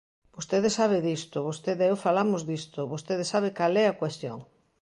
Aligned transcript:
Vostede 0.35 0.69
sabe 0.77 0.97
disto, 1.09 1.37
vostede 1.49 1.83
e 1.85 1.89
eu 1.91 1.97
falamos 2.05 2.41
disto, 2.51 2.79
vostede 2.93 3.23
sabe 3.33 3.49
cal 3.57 3.73
é 3.83 3.85
a 3.87 3.97
cuestión. 4.01 4.37